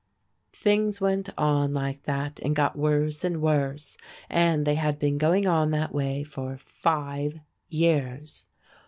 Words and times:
Things 0.55 0.99
went 0.99 1.29
on 1.37 1.73
like 1.73 2.05
that 2.05 2.39
and 2.39 2.55
got 2.55 2.75
worse 2.75 3.23
and 3.23 3.39
worse, 3.39 3.97
and 4.31 4.65
they 4.65 4.73
had 4.73 4.97
been 4.97 5.19
going 5.19 5.45
on 5.47 5.69
that 5.69 5.93
way 5.93 6.23
for 6.23 6.57
five 6.57 7.37
years. 7.69 8.47